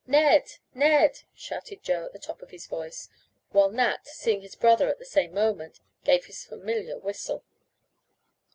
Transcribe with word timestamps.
Ned! 0.07 0.53
Ned!" 0.73 1.19
shouted 1.35 1.83
Joe 1.83 2.05
at 2.05 2.11
the 2.13 2.17
top 2.17 2.41
of 2.41 2.49
his 2.49 2.65
voice, 2.65 3.07
while 3.51 3.69
Nat, 3.69 4.07
seeing 4.07 4.41
his 4.41 4.55
brother 4.55 4.89
at 4.89 4.97
the 4.97 5.05
same 5.05 5.31
moment, 5.31 5.79
gave 6.03 6.25
his 6.25 6.43
familiar 6.43 6.97
whistle. 6.97 7.43